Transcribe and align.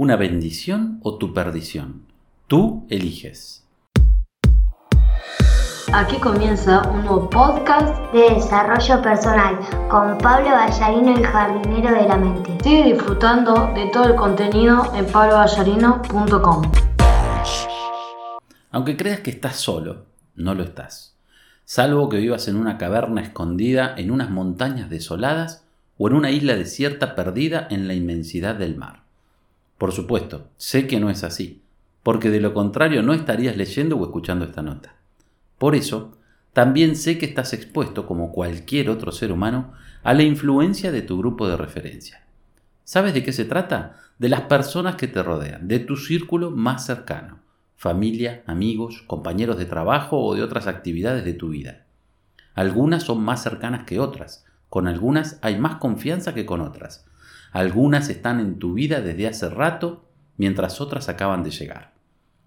una 0.00 0.16
bendición 0.16 0.98
o 1.02 1.18
tu 1.18 1.34
perdición. 1.34 2.06
Tú 2.46 2.86
eliges. 2.88 3.66
Aquí 5.92 6.16
comienza 6.16 6.88
un 6.88 7.04
nuevo 7.04 7.28
podcast 7.28 8.10
de 8.10 8.36
desarrollo 8.36 9.02
personal 9.02 9.58
con 9.90 10.16
Pablo 10.16 10.52
Ballarino, 10.52 11.14
el 11.18 11.26
jardinero 11.26 11.94
de 11.94 12.08
la 12.08 12.16
mente. 12.16 12.56
Sigue 12.64 12.94
disfrutando 12.94 13.74
de 13.74 13.90
todo 13.92 14.04
el 14.04 14.14
contenido 14.14 14.90
en 14.94 15.04
pabloballarino.com. 15.04 16.62
Aunque 18.70 18.96
creas 18.96 19.20
que 19.20 19.32
estás 19.32 19.56
solo, 19.56 20.06
no 20.34 20.54
lo 20.54 20.62
estás. 20.62 21.14
Salvo 21.66 22.08
que 22.08 22.16
vivas 22.16 22.48
en 22.48 22.56
una 22.56 22.78
caverna 22.78 23.20
escondida 23.20 23.94
en 23.98 24.10
unas 24.10 24.30
montañas 24.30 24.88
desoladas 24.88 25.62
o 25.98 26.08
en 26.08 26.14
una 26.14 26.30
isla 26.30 26.56
desierta 26.56 27.14
perdida 27.14 27.68
en 27.68 27.86
la 27.86 27.92
inmensidad 27.92 28.54
del 28.54 28.78
mar. 28.78 28.99
Por 29.80 29.92
supuesto, 29.92 30.50
sé 30.58 30.86
que 30.86 31.00
no 31.00 31.08
es 31.08 31.24
así, 31.24 31.62
porque 32.02 32.28
de 32.28 32.38
lo 32.38 32.52
contrario 32.52 33.02
no 33.02 33.14
estarías 33.14 33.56
leyendo 33.56 33.96
o 33.96 34.04
escuchando 34.04 34.44
esta 34.44 34.60
nota. 34.60 34.96
Por 35.56 35.74
eso, 35.74 36.18
también 36.52 36.96
sé 36.96 37.16
que 37.16 37.24
estás 37.24 37.54
expuesto, 37.54 38.04
como 38.04 38.30
cualquier 38.30 38.90
otro 38.90 39.10
ser 39.10 39.32
humano, 39.32 39.72
a 40.02 40.12
la 40.12 40.22
influencia 40.22 40.92
de 40.92 41.00
tu 41.00 41.16
grupo 41.16 41.48
de 41.48 41.56
referencia. 41.56 42.20
¿Sabes 42.84 43.14
de 43.14 43.22
qué 43.22 43.32
se 43.32 43.46
trata? 43.46 43.96
De 44.18 44.28
las 44.28 44.42
personas 44.42 44.96
que 44.96 45.08
te 45.08 45.22
rodean, 45.22 45.66
de 45.66 45.78
tu 45.78 45.96
círculo 45.96 46.50
más 46.50 46.84
cercano, 46.84 47.38
familia, 47.74 48.42
amigos, 48.46 49.02
compañeros 49.06 49.56
de 49.56 49.64
trabajo 49.64 50.22
o 50.22 50.34
de 50.34 50.42
otras 50.42 50.66
actividades 50.66 51.24
de 51.24 51.32
tu 51.32 51.48
vida. 51.48 51.86
Algunas 52.52 53.04
son 53.04 53.24
más 53.24 53.42
cercanas 53.42 53.86
que 53.86 53.98
otras, 53.98 54.44
con 54.68 54.88
algunas 54.88 55.38
hay 55.40 55.58
más 55.58 55.76
confianza 55.76 56.34
que 56.34 56.44
con 56.44 56.60
otras. 56.60 57.06
Algunas 57.52 58.08
están 58.08 58.40
en 58.40 58.58
tu 58.58 58.74
vida 58.74 59.00
desde 59.00 59.26
hace 59.26 59.48
rato, 59.48 60.04
mientras 60.36 60.80
otras 60.80 61.08
acaban 61.08 61.42
de 61.42 61.50
llegar. 61.50 61.92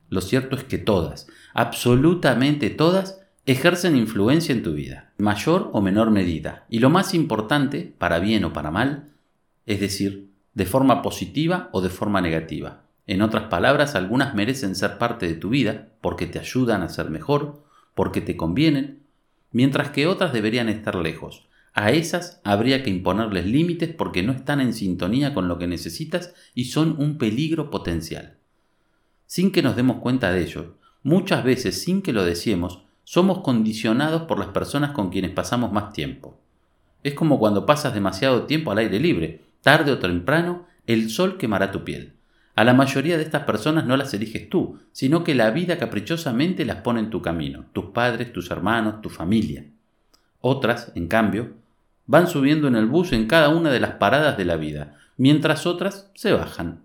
Lo 0.10 0.22
cierto 0.22 0.56
es 0.56 0.64
que 0.64 0.78
todas, 0.78 1.28
absolutamente 1.54 2.70
todas, 2.70 3.22
ejercen 3.46 3.98
influencia 3.98 4.54
en 4.54 4.64
tu 4.64 4.74
vida, 4.74 5.12
mayor 5.18 5.70
o 5.74 5.82
menor 5.82 6.12
medida. 6.12 6.66
Y 6.70 6.80
lo 6.80 6.90
más 6.90 7.14
importante, 7.14 7.94
para 7.98 8.20
bien 8.20 8.46
o 8.46 8.54
para 8.54 8.72
mal, 8.72 9.10
es 9.66 9.80
decir, 9.80 10.30
de 10.54 10.66
forma 10.66 11.02
positiva 11.02 11.70
o 11.72 11.82
de 11.82 11.90
forma 11.90 12.22
negativa. 12.22 12.84
En 13.06 13.22
otras 13.22 13.46
palabras, 13.46 13.96
algunas 13.96 14.34
merecen 14.34 14.76
ser 14.76 14.98
parte 14.98 15.28
de 15.28 15.34
tu 15.34 15.50
vida 15.50 15.90
porque 16.00 16.26
te 16.26 16.40
ayudan 16.40 16.84
a 16.84 16.90
ser 16.90 17.10
mejor, 17.10 17.64
porque 17.96 18.22
te 18.22 18.38
convienen, 18.38 19.04
mientras 19.52 19.90
que 19.90 20.08
otras 20.08 20.32
deberían 20.32 20.70
estar 20.70 20.96
lejos, 20.96 21.48
a 21.74 21.92
esas 21.92 22.40
habría 22.44 22.84
que 22.84 22.92
imponerles 22.92 23.48
límites 23.48 23.94
porque 23.94 24.22
no 24.22 24.32
están 24.32 24.62
en 24.62 24.74
sintonía 24.74 25.34
con 25.34 25.48
lo 25.48 25.58
que 25.58 25.68
necesitas 25.68 26.34
y 26.54 26.66
son 26.66 26.96
un 27.00 27.18
peligro 27.18 27.72
potencial. 27.72 28.38
Sin 29.26 29.52
que 29.52 29.64
nos 29.64 29.76
demos 29.76 29.98
cuenta 29.98 30.32
de 30.32 30.44
ello, 30.44 30.76
muchas 31.02 31.44
veces 31.44 31.82
sin 31.82 32.04
que 32.04 32.14
lo 32.14 32.26
deseemos, 32.26 32.84
somos 33.04 33.40
condicionados 33.40 34.24
por 34.24 34.38
las 34.38 34.50
personas 34.50 34.92
con 34.92 35.10
quienes 35.10 35.32
pasamos 35.32 35.72
más 35.72 35.94
tiempo. 35.94 36.40
Es 37.02 37.16
como 37.16 37.40
cuando 37.40 37.66
pasas 37.66 37.94
demasiado 37.94 38.44
tiempo 38.44 38.72
al 38.72 38.78
aire 38.78 39.00
libre, 39.00 39.42
tarde 39.62 39.92
o 39.92 39.98
temprano, 39.98 40.68
el 40.86 41.10
sol 41.10 41.38
quemará 41.38 41.72
tu 41.72 41.84
piel. 41.84 42.14
A 42.56 42.64
la 42.64 42.76
mayoría 42.76 43.18
de 43.18 43.24
estas 43.24 43.44
personas 43.44 43.86
no 43.86 43.98
las 43.98 44.14
eliges 44.14 44.48
tú, 44.48 44.80
sino 44.92 45.24
que 45.24 45.34
la 45.34 45.50
vida 45.50 45.80
caprichosamente 45.80 46.66
las 46.66 46.78
pone 46.78 47.00
en 47.00 47.10
tu 47.10 47.24
camino, 47.24 47.66
tus 47.74 47.86
padres, 47.86 48.32
tus 48.32 48.52
hermanos, 48.52 49.02
tu 49.02 49.10
familia. 49.10 49.66
Otras, 50.40 50.92
en 50.94 51.08
cambio, 51.08 51.63
Van 52.06 52.28
subiendo 52.28 52.68
en 52.68 52.76
el 52.76 52.86
bus 52.86 53.14
en 53.14 53.28
cada 53.28 53.50
una 53.50 53.72
de 53.72 53.80
las 53.80 53.92
paradas 53.92 54.38
de 54.38 54.46
la 54.46 54.58
vida, 54.58 54.98
mientras 55.18 55.66
otras 55.66 56.12
se 56.16 56.34
bajan. 56.34 56.84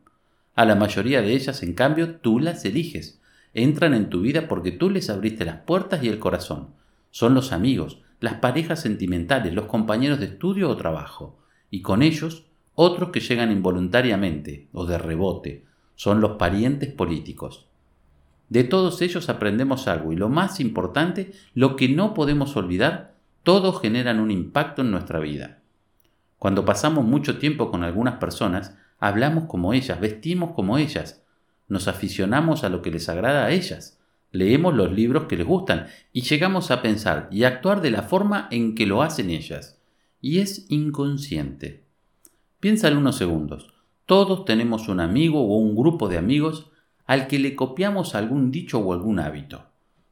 A 0.54 0.64
la 0.64 0.74
mayoría 0.74 1.22
de 1.22 1.32
ellas, 1.32 1.62
en 1.62 1.74
cambio, 1.74 2.16
tú 2.16 2.38
las 2.38 2.64
eliges. 2.64 3.20
Entran 3.54 3.94
en 3.94 4.10
tu 4.10 4.20
vida 4.20 4.48
porque 4.48 4.70
tú 4.70 4.90
les 4.90 5.10
abriste 5.10 5.44
las 5.44 5.60
puertas 5.62 6.02
y 6.02 6.08
el 6.08 6.18
corazón. 6.18 6.68
Son 7.10 7.34
los 7.34 7.52
amigos, 7.52 8.00
las 8.20 8.34
parejas 8.34 8.80
sentimentales, 8.80 9.54
los 9.54 9.66
compañeros 9.66 10.20
de 10.20 10.26
estudio 10.26 10.68
o 10.68 10.76
trabajo. 10.76 11.38
Y 11.70 11.82
con 11.82 12.02
ellos, 12.02 12.44
otros 12.74 13.10
que 13.10 13.20
llegan 13.20 13.50
involuntariamente 13.50 14.68
o 14.72 14.86
de 14.86 14.98
rebote. 14.98 15.64
Son 15.96 16.20
los 16.20 16.32
parientes 16.32 16.92
políticos. 16.92 17.66
De 18.48 18.64
todos 18.64 19.02
ellos 19.02 19.28
aprendemos 19.28 19.88
algo 19.88 20.12
y 20.12 20.16
lo 20.16 20.28
más 20.28 20.60
importante, 20.60 21.32
lo 21.54 21.76
que 21.76 21.88
no 21.88 22.14
podemos 22.14 22.56
olvidar, 22.56 23.14
todos 23.42 23.80
generan 23.80 24.20
un 24.20 24.30
impacto 24.30 24.82
en 24.82 24.90
nuestra 24.90 25.18
vida. 25.18 25.62
Cuando 26.38 26.64
pasamos 26.64 27.04
mucho 27.04 27.38
tiempo 27.38 27.70
con 27.70 27.82
algunas 27.82 28.16
personas, 28.16 28.76
hablamos 28.98 29.44
como 29.44 29.72
ellas, 29.72 30.00
vestimos 30.00 30.52
como 30.54 30.78
ellas, 30.78 31.24
nos 31.68 31.88
aficionamos 31.88 32.64
a 32.64 32.68
lo 32.68 32.82
que 32.82 32.90
les 32.90 33.08
agrada 33.08 33.46
a 33.46 33.50
ellas, 33.50 33.98
leemos 34.30 34.74
los 34.74 34.92
libros 34.92 35.24
que 35.24 35.36
les 35.36 35.46
gustan 35.46 35.86
y 36.12 36.22
llegamos 36.22 36.70
a 36.70 36.82
pensar 36.82 37.28
y 37.30 37.44
actuar 37.44 37.80
de 37.80 37.90
la 37.90 38.02
forma 38.02 38.48
en 38.50 38.74
que 38.74 38.86
lo 38.86 39.02
hacen 39.02 39.30
ellas. 39.30 39.80
Y 40.20 40.40
es 40.40 40.66
inconsciente. 40.68 41.84
Piénsalo 42.60 42.98
unos 42.98 43.16
segundos. 43.16 43.72
Todos 44.04 44.44
tenemos 44.44 44.88
un 44.88 45.00
amigo 45.00 45.40
o 45.40 45.58
un 45.58 45.76
grupo 45.76 46.08
de 46.08 46.18
amigos 46.18 46.70
al 47.06 47.26
que 47.26 47.38
le 47.38 47.54
copiamos 47.54 48.14
algún 48.14 48.50
dicho 48.50 48.78
o 48.78 48.92
algún 48.92 49.20
hábito. 49.20 49.66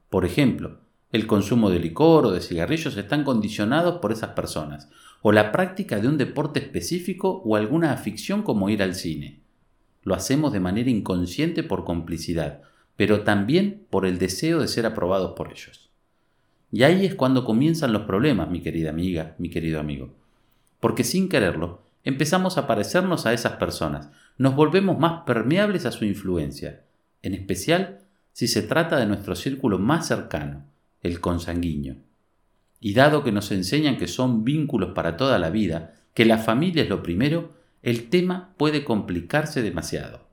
Por 0.08 0.24
ejemplo, 0.24 0.80
el 1.12 1.26
consumo 1.26 1.70
de 1.70 1.78
licor 1.78 2.26
o 2.26 2.32
de 2.32 2.40
cigarrillos 2.40 2.96
están 2.96 3.24
condicionados 3.24 3.98
por 4.00 4.12
esas 4.12 4.30
personas, 4.30 4.88
o 5.22 5.32
la 5.32 5.52
práctica 5.52 5.98
de 5.98 6.08
un 6.08 6.18
deporte 6.18 6.60
específico 6.60 7.42
o 7.44 7.56
alguna 7.56 7.92
afición 7.92 8.42
como 8.42 8.68
ir 8.68 8.82
al 8.82 8.94
cine. 8.94 9.40
Lo 10.02 10.14
hacemos 10.14 10.52
de 10.52 10.60
manera 10.60 10.90
inconsciente 10.90 11.62
por 11.62 11.84
complicidad, 11.84 12.60
pero 12.96 13.22
también 13.22 13.84
por 13.90 14.06
el 14.06 14.18
deseo 14.18 14.60
de 14.60 14.68
ser 14.68 14.86
aprobados 14.86 15.32
por 15.32 15.50
ellos. 15.50 15.90
Y 16.72 16.82
ahí 16.82 17.06
es 17.06 17.14
cuando 17.14 17.44
comienzan 17.44 17.92
los 17.92 18.02
problemas, 18.02 18.50
mi 18.50 18.60
querida 18.60 18.90
amiga, 18.90 19.34
mi 19.38 19.50
querido 19.50 19.80
amigo. 19.80 20.10
Porque 20.80 21.04
sin 21.04 21.28
quererlo, 21.28 21.82
empezamos 22.04 22.58
a 22.58 22.66
parecernos 22.66 23.26
a 23.26 23.32
esas 23.32 23.52
personas, 23.52 24.10
nos 24.38 24.54
volvemos 24.54 24.98
más 24.98 25.22
permeables 25.24 25.86
a 25.86 25.92
su 25.92 26.04
influencia, 26.04 26.82
en 27.22 27.34
especial 27.34 28.00
si 28.32 28.48
se 28.48 28.62
trata 28.62 28.98
de 28.98 29.06
nuestro 29.06 29.34
círculo 29.34 29.78
más 29.78 30.06
cercano, 30.06 30.64
el 31.06 31.20
consanguíneo. 31.20 31.96
Y 32.80 32.94
dado 32.94 33.24
que 33.24 33.32
nos 33.32 33.50
enseñan 33.52 33.96
que 33.96 34.08
son 34.08 34.44
vínculos 34.44 34.92
para 34.94 35.16
toda 35.16 35.38
la 35.38 35.50
vida, 35.50 35.94
que 36.14 36.24
la 36.24 36.38
familia 36.38 36.82
es 36.82 36.88
lo 36.88 37.02
primero, 37.02 37.54
el 37.82 38.08
tema 38.08 38.54
puede 38.56 38.84
complicarse 38.84 39.62
demasiado. 39.62 40.26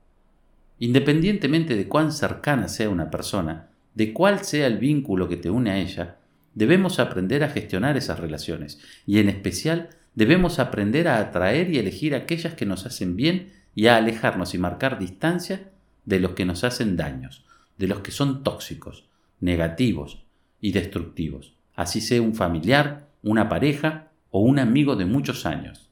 Independientemente 0.78 1.76
de 1.76 1.88
cuán 1.88 2.12
cercana 2.12 2.68
sea 2.68 2.90
una 2.90 3.10
persona, 3.10 3.68
de 3.94 4.12
cuál 4.12 4.44
sea 4.44 4.66
el 4.66 4.78
vínculo 4.78 5.28
que 5.28 5.36
te 5.36 5.50
une 5.50 5.70
a 5.70 5.78
ella, 5.78 6.16
debemos 6.54 6.98
aprender 6.98 7.44
a 7.44 7.48
gestionar 7.48 7.96
esas 7.96 8.18
relaciones 8.18 8.80
y 9.06 9.18
en 9.18 9.28
especial 9.28 9.90
debemos 10.14 10.58
aprender 10.58 11.08
a 11.08 11.18
atraer 11.18 11.70
y 11.70 11.78
elegir 11.78 12.14
aquellas 12.14 12.54
que 12.54 12.66
nos 12.66 12.86
hacen 12.86 13.16
bien 13.16 13.52
y 13.74 13.86
a 13.86 13.96
alejarnos 13.96 14.54
y 14.54 14.58
marcar 14.58 14.98
distancia 14.98 15.70
de 16.04 16.20
los 16.20 16.32
que 16.32 16.44
nos 16.44 16.64
hacen 16.64 16.96
daños, 16.96 17.44
de 17.78 17.88
los 17.88 18.00
que 18.00 18.10
son 18.10 18.42
tóxicos, 18.42 19.08
negativos, 19.40 20.23
y 20.64 20.72
destructivos, 20.72 21.52
así 21.74 22.00
sea 22.00 22.22
un 22.22 22.34
familiar, 22.34 23.10
una 23.22 23.50
pareja 23.50 24.08
o 24.30 24.40
un 24.40 24.58
amigo 24.58 24.96
de 24.96 25.04
muchos 25.04 25.44
años. 25.44 25.90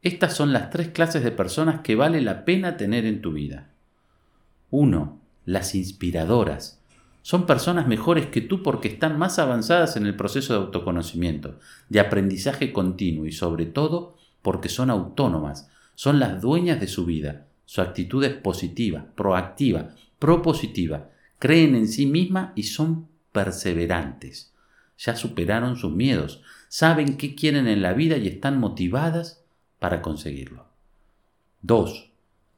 Estas 0.00 0.36
son 0.36 0.52
las 0.52 0.70
tres 0.70 0.90
clases 0.90 1.24
de 1.24 1.32
personas 1.32 1.80
que 1.80 1.96
vale 1.96 2.20
la 2.20 2.44
pena 2.44 2.76
tener 2.76 3.04
en 3.04 3.20
tu 3.20 3.32
vida. 3.32 3.70
1. 4.70 5.20
Las 5.44 5.74
inspiradoras. 5.74 6.80
Son 7.22 7.46
personas 7.46 7.88
mejores 7.88 8.26
que 8.26 8.42
tú 8.42 8.62
porque 8.62 8.86
están 8.86 9.18
más 9.18 9.40
avanzadas 9.40 9.96
en 9.96 10.06
el 10.06 10.14
proceso 10.14 10.52
de 10.52 10.60
autoconocimiento, 10.60 11.58
de 11.88 11.98
aprendizaje 11.98 12.72
continuo 12.72 13.26
y 13.26 13.32
sobre 13.32 13.66
todo 13.66 14.16
porque 14.40 14.68
son 14.68 14.88
autónomas, 14.88 15.68
son 15.96 16.20
las 16.20 16.40
dueñas 16.40 16.78
de 16.78 16.86
su 16.86 17.04
vida. 17.06 17.48
Su 17.64 17.80
actitud 17.80 18.22
es 18.22 18.34
positiva, 18.34 19.06
proactiva, 19.16 19.96
propositiva, 20.20 21.10
creen 21.40 21.74
en 21.74 21.88
sí 21.88 22.06
misma 22.06 22.52
y 22.54 22.62
son 22.62 23.08
perseverantes. 23.32 24.52
Ya 24.98 25.16
superaron 25.16 25.76
sus 25.76 25.92
miedos, 25.92 26.42
saben 26.68 27.16
qué 27.16 27.34
quieren 27.34 27.68
en 27.68 27.82
la 27.82 27.92
vida 27.92 28.16
y 28.16 28.28
están 28.28 28.58
motivadas 28.58 29.44
para 29.78 30.02
conseguirlo. 30.02 30.66
2. 31.62 32.10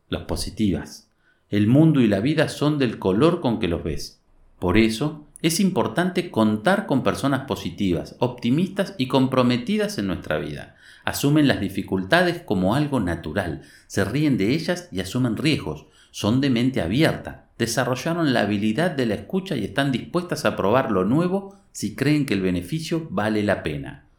Las 0.08 0.22
positivas. 0.24 1.10
El 1.48 1.66
mundo 1.66 2.00
y 2.00 2.06
la 2.06 2.20
vida 2.20 2.48
son 2.48 2.78
del 2.78 2.98
color 2.98 3.40
con 3.40 3.58
que 3.58 3.68
los 3.68 3.82
ves. 3.82 4.20
Por 4.58 4.78
eso, 4.78 5.26
es 5.42 5.60
importante 5.60 6.30
contar 6.30 6.86
con 6.86 7.02
personas 7.02 7.46
positivas, 7.46 8.16
optimistas 8.18 8.94
y 8.98 9.08
comprometidas 9.08 9.98
en 9.98 10.06
nuestra 10.06 10.38
vida. 10.38 10.76
Asumen 11.04 11.48
las 11.48 11.60
dificultades 11.60 12.42
como 12.42 12.74
algo 12.74 13.00
natural, 13.00 13.62
se 13.86 14.04
ríen 14.04 14.36
de 14.36 14.54
ellas 14.54 14.88
y 14.92 15.00
asumen 15.00 15.36
riesgos, 15.36 15.86
son 16.10 16.40
de 16.40 16.50
mente 16.50 16.82
abierta, 16.82 17.46
desarrollaron 17.58 18.32
la 18.32 18.40
habilidad 18.40 18.90
de 18.90 19.06
la 19.06 19.14
escucha 19.14 19.56
y 19.56 19.64
están 19.64 19.92
dispuestas 19.92 20.44
a 20.44 20.56
probar 20.56 20.90
lo 20.90 21.04
nuevo 21.04 21.56
si 21.72 21.94
creen 21.94 22.26
que 22.26 22.34
el 22.34 22.42
beneficio 22.42 23.06
vale 23.10 23.42
la 23.42 23.62
pena. 23.62 24.09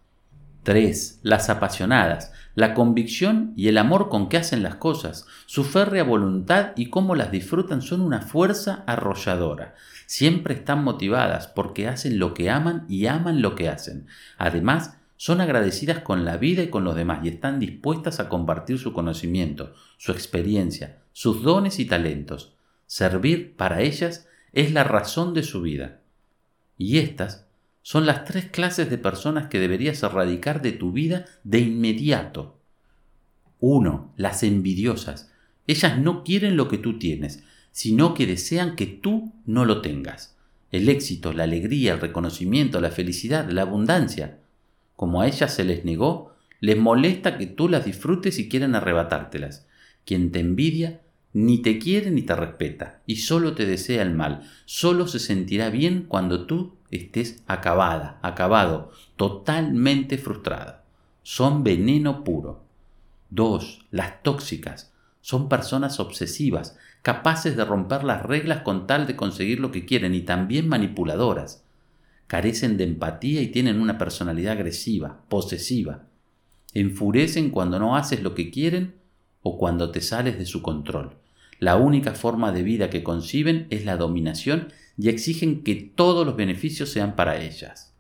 3. 0.64 1.20
Las 1.24 1.50
apasionadas, 1.50 2.32
la 2.54 2.74
convicción 2.74 3.54
y 3.56 3.68
el 3.68 3.78
amor 3.78 4.10
con 4.10 4.30
que 4.30 4.38
hacen 4.38 4.62
las 4.62 4.76
cosas, 4.76 5.26
su 5.46 5.64
férrea 5.64 6.04
voluntad 6.04 6.72
y 6.76 6.90
cómo 6.90 7.16
las 7.16 7.32
disfrutan 7.32 7.82
son 7.82 8.02
una 8.02 8.22
fuerza 8.22 8.84
arrolladora. 8.86 9.74
Siempre 10.06 10.54
están 10.54 10.84
motivadas 10.84 11.48
porque 11.48 11.88
hacen 11.88 12.20
lo 12.20 12.34
que 12.34 12.50
aman 12.50 12.86
y 12.88 13.08
aman 13.08 13.42
lo 13.42 13.56
que 13.56 13.70
hacen. 13.70 14.08
Además, 14.38 14.98
son 15.18 15.40
agradecidas 15.40 16.00
con 16.00 16.26
la 16.26 16.38
vida 16.38 16.64
y 16.64 16.70
con 16.70 16.84
los 16.84 16.96
demás 16.96 17.20
y 17.24 17.30
están 17.30 17.60
dispuestas 17.60 18.20
a 18.20 18.28
compartir 18.28 18.78
su 18.78 18.92
conocimiento, 18.92 19.74
su 19.98 20.12
experiencia, 20.12 20.98
sus 21.14 21.44
dones 21.44 21.80
y 21.80 21.86
talentos. 21.86 22.54
Servir 22.88 23.56
para 23.56 23.82
ellas 23.82 24.28
es 24.52 24.74
la 24.74 24.84
razón 24.84 25.34
de 25.34 25.44
su 25.44 25.62
vida. 25.62 26.00
Y 26.78 26.98
estas 26.98 27.46
son 27.82 28.06
las 28.06 28.26
tres 28.26 28.46
clases 28.46 28.90
de 28.90 28.98
personas 28.98 29.48
que 29.48 29.60
deberías 29.60 30.04
erradicar 30.04 30.62
de 30.62 30.72
tu 30.72 30.92
vida 30.92 31.26
de 31.44 31.60
inmediato. 31.60 32.60
1. 33.60 34.14
Las 34.18 34.44
envidiosas. 34.44 35.32
Ellas 35.68 36.00
no 36.00 36.24
quieren 36.24 36.58
lo 36.58 36.68
que 36.68 36.78
tú 36.78 37.00
tienes, 37.00 37.44
sino 37.72 38.14
que 38.14 38.26
desean 38.28 38.76
que 38.76 38.86
tú 38.86 39.34
no 39.46 39.66
lo 39.66 39.82
tengas. 39.82 40.38
El 40.72 40.90
éxito, 40.90 41.34
la 41.34 41.44
alegría, 41.44 41.94
el 41.94 42.00
reconocimiento, 42.00 42.80
la 42.82 42.92
felicidad, 42.92 43.50
la 43.50 43.64
abundancia 43.64 44.40
como 45.02 45.20
a 45.22 45.28
ellas 45.28 45.52
se 45.52 45.64
les 45.64 45.84
negó, 45.84 46.36
les 46.60 46.78
molesta 46.78 47.40
que 47.40 47.48
tú 47.48 47.68
las 47.68 47.86
disfrutes 47.86 48.38
y 48.38 48.48
quieren 48.48 48.76
arrebatártelas. 48.76 49.66
Quien 50.06 50.32
te 50.32 50.42
envidia 50.42 51.02
ni 51.34 51.64
te 51.64 51.80
quiere 51.80 52.12
ni 52.12 52.22
te 52.22 52.36
respeta, 52.36 53.02
y 53.08 53.16
solo 53.16 53.56
te 53.56 53.66
desea 53.66 54.04
el 54.04 54.14
mal, 54.14 54.48
solo 54.66 55.08
se 55.08 55.18
sentirá 55.18 55.72
bien 55.72 56.06
cuando 56.08 56.46
tú 56.46 56.76
estés 56.92 57.42
acabada, 57.48 58.20
acabado, 58.22 58.92
totalmente 59.16 60.18
frustrada. 60.18 60.84
Son 61.24 61.64
veneno 61.64 62.24
puro. 62.24 62.62
2. 63.32 63.86
Las 63.92 64.22
tóxicas. 64.24 64.92
Son 65.22 65.50
personas 65.50 66.00
obsesivas, 66.00 66.78
capaces 67.02 67.56
de 67.56 67.66
romper 67.66 68.04
las 68.04 68.24
reglas 68.24 68.62
con 68.62 68.88
tal 68.88 69.08
de 69.08 69.16
conseguir 69.16 69.60
lo 69.60 69.72
que 69.72 69.86
quieren 69.86 70.14
y 70.14 70.22
también 70.22 70.68
manipuladoras 70.68 71.64
carecen 72.32 72.78
de 72.78 72.86
empatía 72.86 73.42
y 73.42 73.48
tienen 73.48 73.82
una 73.82 73.98
personalidad 73.98 74.54
agresiva, 74.54 75.20
posesiva. 75.28 76.04
Enfurecen 76.74 77.50
cuando 77.50 77.78
no 77.78 77.98
haces 77.98 78.24
lo 78.24 78.36
que 78.36 78.50
quieren 78.52 78.96
o 79.42 79.58
cuando 79.58 79.92
te 79.92 80.00
sales 80.00 80.38
de 80.38 80.46
su 80.46 80.62
control. 80.62 81.18
La 81.60 81.76
única 81.76 82.14
forma 82.14 82.54
de 82.54 82.64
vida 82.64 82.90
que 82.90 83.04
conciben 83.04 83.68
es 83.70 83.84
la 83.84 83.98
dominación 83.98 84.72
y 85.02 85.10
exigen 85.10 85.64
que 85.64 85.76
todos 85.76 86.28
los 86.28 86.36
beneficios 86.36 86.90
sean 86.90 87.16
para 87.16 87.42
ellas. 87.42 87.92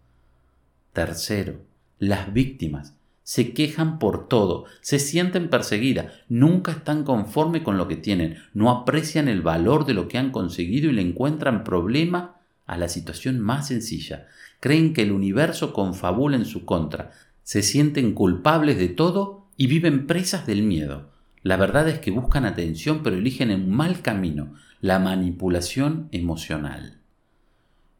Tercero, 0.93 1.59
las 1.97 2.31
víctimas 2.31 2.93
se 3.23 3.53
quejan 3.53 3.97
por 3.97 4.27
todo, 4.27 4.65
se 4.81 4.99
sienten 4.99 5.49
perseguidas, 5.49 6.13
nunca 6.29 6.73
están 6.73 7.03
conformes 7.03 7.63
con 7.63 7.77
lo 7.77 7.87
que 7.87 7.95
tienen, 7.95 8.37
no 8.53 8.69
aprecian 8.69 9.27
el 9.27 9.41
valor 9.41 9.85
de 9.85 9.95
lo 9.95 10.07
que 10.07 10.19
han 10.19 10.31
conseguido 10.31 10.89
y 10.89 10.93
le 10.93 11.01
encuentran 11.01 11.63
problema 11.63 12.35
a 12.67 12.77
la 12.77 12.87
situación 12.87 13.39
más 13.39 13.69
sencilla. 13.69 14.27
Creen 14.59 14.93
que 14.93 15.01
el 15.01 15.11
universo 15.11 15.73
confabula 15.73 16.35
en 16.35 16.45
su 16.45 16.65
contra, 16.65 17.13
se 17.41 17.63
sienten 17.63 18.13
culpables 18.13 18.77
de 18.77 18.89
todo 18.89 19.47
y 19.57 19.65
viven 19.65 20.05
presas 20.05 20.45
del 20.45 20.61
miedo. 20.61 21.10
La 21.43 21.57
verdad 21.57 21.87
es 21.89 21.99
que 21.99 22.11
buscan 22.11 22.45
atención 22.45 23.01
pero 23.03 23.15
eligen 23.15 23.51
un 23.51 23.69
mal 23.69 24.01
camino, 24.01 24.53
la 24.79 24.99
manipulación 24.99 26.07
emocional. 26.11 26.99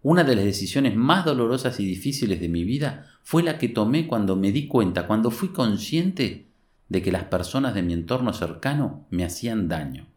Una 0.03 0.23
de 0.23 0.35
las 0.35 0.45
decisiones 0.45 0.95
más 0.95 1.25
dolorosas 1.25 1.79
y 1.79 1.85
difíciles 1.85 2.39
de 2.39 2.49
mi 2.49 2.63
vida 2.63 3.07
fue 3.23 3.43
la 3.43 3.57
que 3.57 3.69
tomé 3.69 4.07
cuando 4.07 4.35
me 4.35 4.51
di 4.51 4.67
cuenta, 4.67 5.07
cuando 5.07 5.31
fui 5.31 5.49
consciente 5.49 6.47
de 6.89 7.01
que 7.01 7.11
las 7.11 7.25
personas 7.25 7.73
de 7.73 7.83
mi 7.83 7.93
entorno 7.93 8.33
cercano 8.33 9.05
me 9.09 9.23
hacían 9.23 9.67
daño. 9.67 10.07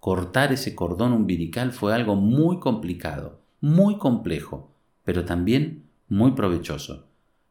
Cortar 0.00 0.52
ese 0.52 0.74
cordón 0.74 1.12
umbilical 1.12 1.72
fue 1.72 1.94
algo 1.94 2.16
muy 2.16 2.60
complicado 2.60 3.46
muy 3.60 3.98
complejo, 3.98 4.70
pero 5.04 5.24
también 5.24 5.84
muy 6.08 6.32
provechoso. 6.32 7.06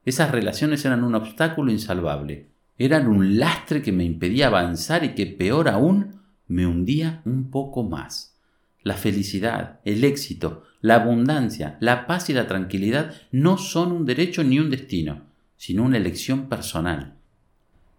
Esas 0.06 0.32
relaciones 0.32 0.86
eran 0.86 1.04
un 1.04 1.16
obstáculo 1.16 1.72
insalvable, 1.72 2.52
eran 2.78 3.08
un 3.08 3.38
lastre 3.38 3.82
que 3.82 3.92
me 3.92 4.04
impedía 4.04 4.48
avanzar 4.48 5.04
y 5.04 5.16
que 5.16 5.26
peor 5.26 5.70
aún 5.70 6.22
me 6.48 6.68
hundía 6.68 7.22
un 7.26 7.50
poco 7.50 7.84
más. 7.84 8.38
La 8.84 8.96
felicidad, 8.96 9.80
el 9.86 10.04
éxito, 10.04 10.64
la 10.82 10.96
abundancia, 10.96 11.78
la 11.80 12.06
paz 12.06 12.30
y 12.30 12.34
la 12.34 12.48
tranquilidad 12.48 13.14
no 13.32 13.58
son 13.58 13.92
un 13.92 14.06
derecho 14.06 14.44
ni 14.44 14.60
un 14.60 14.70
destino, 14.70 15.24
sino 15.58 15.84
una 15.84 15.98
elección 15.98 16.48
personal. 16.50 17.16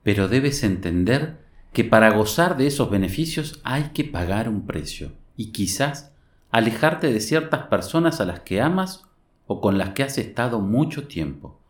Pero 0.02 0.28
debes 0.28 0.62
entender 0.62 1.38
que 1.72 1.82
para 1.84 2.12
gozar 2.12 2.56
de 2.56 2.68
esos 2.68 2.90
beneficios 2.90 3.60
hay 3.64 3.90
que 3.92 4.04
pagar 4.04 4.48
un 4.48 4.66
precio, 4.66 5.12
y 5.36 5.50
quizás 5.50 6.12
alejarte 6.50 7.12
de 7.12 7.20
ciertas 7.20 7.64
personas 7.64 8.20
a 8.20 8.24
las 8.24 8.40
que 8.40 8.60
amas 8.60 9.02
o 9.46 9.60
con 9.60 9.78
las 9.78 9.90
que 9.90 10.02
has 10.02 10.16
estado 10.18 10.60
mucho 10.60 11.06
tiempo. 11.06 11.60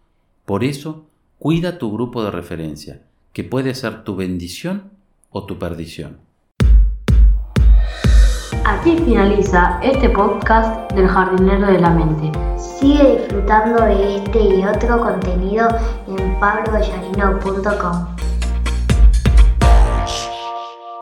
Por 0.45 0.65
eso, 0.65 1.06
cuida 1.39 1.79
tu 1.79 1.93
grupo 1.93 2.25
de 2.25 2.31
referencia, 2.31 3.03
que 3.33 3.45
puede 3.45 3.75
ser 3.75 4.05
tu 4.05 4.17
bendición 4.17 4.91
o 5.31 5.45
tu 5.45 5.59
perdición. 5.59 6.19
Aquí 8.65 8.97
finaliza 9.05 9.79
este 9.83 10.11
podcast 10.11 10.91
del 10.93 11.07
jardinero 11.07 11.67
de 11.69 11.79
la 11.79 11.91
mente. 11.91 12.33
Sigue 12.59 13.19
disfrutando 13.19 13.85
de 13.85 14.17
este 14.17 14.41
y 14.41 14.65
otro 14.65 15.01
contenido 15.01 15.69
en 16.09 16.41
pabloballarino.com. 16.41 18.26